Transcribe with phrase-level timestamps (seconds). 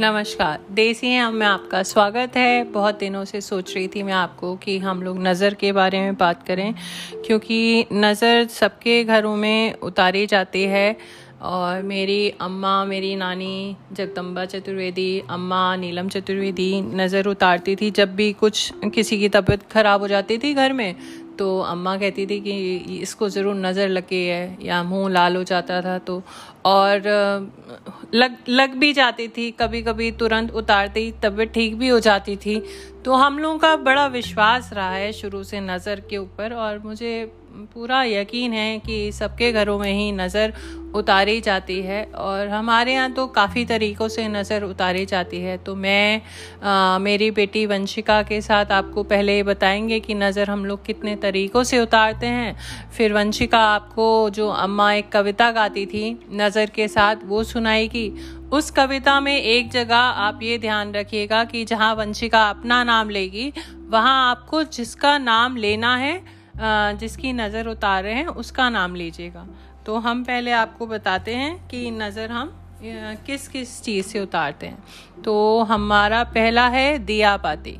[0.00, 4.54] नमस्कार। देसी हैं में आपका स्वागत है। बहुत दिनों से सोच रही थी मैं आपको
[4.56, 6.74] कि हम लोग नज़र के बारे में बात करें,
[7.26, 10.96] क्योंकि नज़र सबके घरों में उतारी जाती है।
[11.42, 18.32] और मेरी अम्मा, मेरी नानी जगदम्बा चतुर्वेदी, अम्मा नीलम चतुर्वेदी नज़र उतारती थी। जब भी
[18.34, 20.94] कुछ किसी की तबीयत ख़राब हो जाती थी घर में
[21.38, 25.80] तो अम्मा कहती थी कि इसको ज़रूर नज़र लगी है, या मुँह लाल हो जाता
[25.82, 26.22] था तो।
[26.66, 27.02] और
[28.14, 32.62] लग लग भी जाती थी कभी कभी तुरंत उतारती, तबीयत ठीक भी हो जाती थी।
[33.04, 37.32] तो हम लोगों का बड़ा विश्वास रहा है शुरू से नज़र के ऊपर, और मुझे
[37.74, 40.52] पूरा यकीन है कि सबके घरों में ही नज़र
[40.94, 45.74] उतारी जाती है और हमारे यहाँ तो काफ़ी तरीक़ों से नज़र उतारी जाती है। तो
[45.74, 46.20] मैं
[46.62, 51.62] आ, मेरी बेटी वंशिका के साथ आपको पहले बताएँगे कि नज़र हम लोग कितने तरीक़ों
[51.64, 52.56] से उतारते हैं।
[52.96, 58.10] फिर वंशिका आपको जो अम्मा एक कविता गाती थी नज़र के साथ वो सुनाएगी।
[58.52, 63.52] उस कविता में एक जगह आप ये ध्यान रखिएगा कि जहाँ वंशिका अपना नाम लेगी
[63.88, 66.14] वहाँ आपको जिसका नाम लेना है
[67.00, 69.46] जिसकी नज़र उतार रहे हैं, उसका नाम लीजिएगा।
[69.86, 72.54] तो हम पहले आपको बताते हैं कि नज़र हम
[73.26, 77.78] किस किस चीज़ से उतारते हैं। तो हमारा पहला है दिया पाती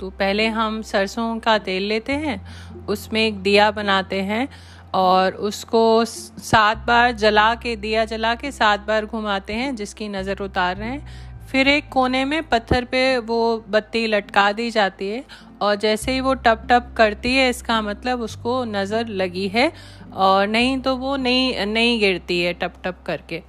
[0.00, 2.40] तो पहले हम सरसों का तेल लेते हैं,
[2.86, 4.48] उसमें एक दिया बनाते हैं
[4.94, 10.42] और उसको सात बार जला के, दिया जला के सात बार घुमाते हैं, जिसकी नज़र
[10.42, 15.24] उतार रहे हैं। फिर एक कोने में पत्थर पे वो बत्ती लटका दी जाती है
[15.62, 19.72] और जैसे ही वो टप टप करती है इसका मतलब उसको नज़र लगी है
[20.14, 23.42] और नहीं तो वो नहीं नहीं गिरती है टप टप करके।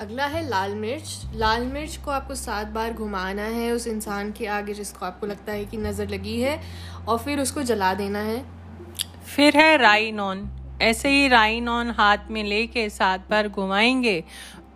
[0.00, 4.46] अगला है लाल मिर्च। लाल मिर्च को आपको सात बार घुमाना है उस इंसान के
[4.48, 6.60] आगे जिसको आपको लगता है कि नज़र लगी है
[7.08, 8.44] और फिर उसको जला देना है।
[9.26, 10.48] फिर है राई नॉन
[10.82, 14.24] ऐसे ही राई नॉन हाथ में लेके सात बार घुमाएँगे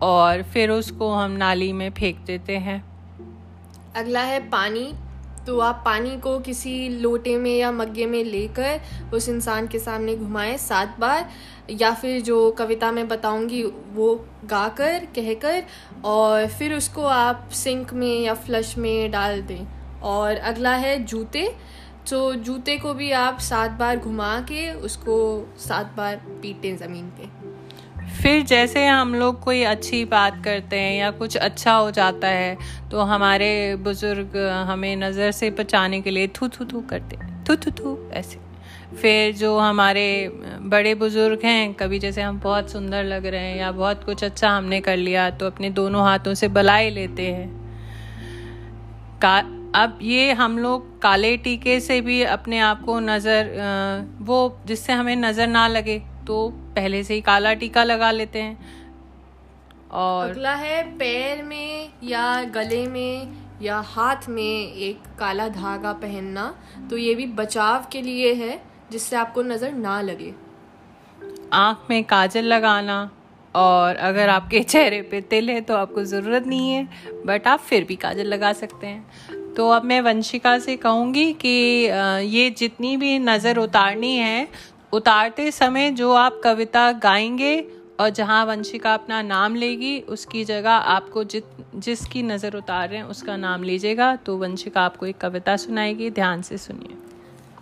[0.01, 2.83] और फिर उसको हम नाली में फेंक देते हैं।
[3.95, 4.93] अगला है पानी।
[5.47, 8.81] तो आप पानी को किसी लोटे में या मग्गे में लेकर
[9.13, 11.29] उस इंसान के सामने घुमाएँ सात बार,
[11.69, 13.63] या फिर जो कविता में बताऊँगी
[13.93, 15.63] वो गाकर, कहकर,
[16.05, 19.65] और फिर उसको आप सिंक में या फ्लश में डाल दें।
[20.01, 21.55] और अगला है जूते।
[22.09, 25.15] तो जूते को भी आप सात बार घुमा के उसको
[25.59, 27.29] सात बार पीटें ज़मीन पे।
[28.13, 32.57] फिर जैसे हम लोग कोई अच्छी बात करते हैं या कुछ अच्छा हो जाता है
[32.91, 34.37] तो हमारे बुज़ुर्ग
[34.67, 38.39] हमें नज़र से बचाने के लिए थू थू थू करते हैं। थू थू थू, ऐसे।
[38.93, 40.05] फिर जो हमारे
[40.63, 44.49] बड़े बुज़ुर्ग हैं, कभी जैसे हम बहुत सुंदर लग रहे हैं या बहुत कुछ अच्छा
[44.49, 47.49] हमने कर लिया तो अपने दोनों हाथों से बलाई लेते हैं।
[49.21, 49.39] का
[49.75, 53.47] अब ये हम लोग काले टीके से भी अपने आप को नज़र
[54.21, 55.97] वो जिससे हमें नज़र ना लगे
[56.27, 58.81] तो पहले से ही काला टीका लगा लेते हैं।
[59.93, 66.53] और अगला है पैर में या गले में या हाथ में एक काला धागा पहनना
[66.89, 70.33] तो ये भी बचाव के लिए है जिससे आपको नज़र ना लगे।
[71.55, 73.09] आँख में काजल लगाना
[73.55, 77.83] और अगर आपके चेहरे पे तिल है तो आपको ज़रूरत नहीं है बट आप फिर
[77.83, 81.49] भी काजल लगा सकते हैं। तो अब मैं वंशिका से कहूँगी कि
[82.27, 84.47] ये जितनी भी नज़र उतारनी है,
[84.93, 87.59] उतारते समय जो आप कविता गाएँगे
[87.99, 93.05] और जहाँ वंशिका अपना नाम लेगी, उसकी जगह आपको जित, जिसकी नज़र उतार रहे हैं,
[93.05, 96.97] उसका नाम लीजिएगा तो वंशिका आपको एक कविता सुनाएगी, ध्यान से सुनिए।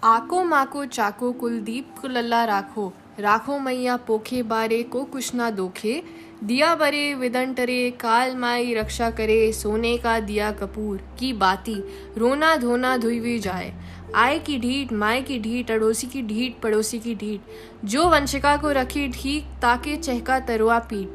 [0.04, 6.02] आको माको चाको कुलदीप कुल्ला राखो राखो मैया पोखे बारे को कुछ ना दोखे
[6.44, 11.84] दिया बरे विदन टरे काल माई रक्षा करे, सोने का दिया कपूर की बाती,
[12.18, 13.74] रोना धोना धुई जाए।
[14.16, 17.42] आय की ढीठ माए की ढीठ, अड़ोसी की ढीठ, पड़ोसी की ढीठ।
[17.86, 21.08] जो वंशिका को रखी ठीक, ताके चहका तरुआ पीठ।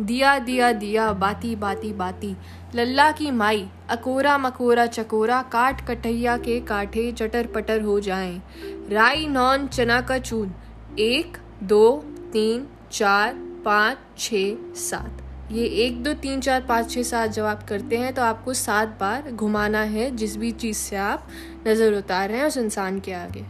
[0.00, 2.36] दिया दिया दिया, बाती बाती बाती।
[2.74, 8.42] लल्ला की माई, अकोरा मकोरा चकोरा, काट कटैया के काठे चटर पटर हो जाएँ।
[8.90, 10.52] राई नॉन चना का चून।
[10.98, 14.30] एक, दो, तीन, चार पाँच, छ,
[14.76, 18.54] सात। ये एक, दो, तीन, चार, पाँच, छः, सात जब आप करते हैं तो आपको
[18.54, 21.28] सात बार घुमाना है जिस भी चीज़ से आप
[21.66, 23.44] नज़र उतार रहे हैं उस इंसान के आगे।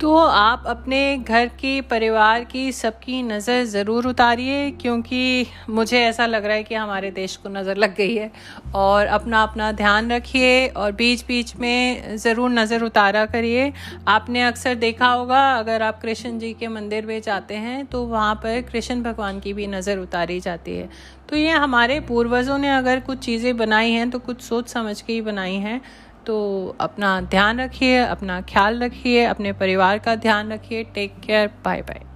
[0.00, 6.44] तो आप अपने घर की परिवार की सबकी नज़र ज़रूर उतारिए, क्योंकि मुझे ऐसा लग
[6.44, 8.30] रहा है कि हमारे देश को नज़र लग गई है।
[8.74, 13.72] और अपना अपना ध्यान रखिए और बीच बीच में ज़रूर नज़र उतारा करिए।
[14.08, 18.34] आपने अक्सर देखा होगा, अगर आप कृष्ण जी के मंदिर में जाते हैं तो वहाँ
[18.34, 20.88] पर कृष्ण भगवान की भी नज़र उतारी जाती है।
[21.28, 25.12] तो ये हमारे पूर्वजों ने अगर कुछ चीज़ें बनाई हैं तो कुछ सोच समझ के
[25.12, 25.80] ही बनाई हैं।
[26.26, 31.82] तो अपना ध्यान रखिए, अपना ख्याल रखिए, अपने परिवार का ध्यान रखिए। Take care bye
[31.82, 32.09] bye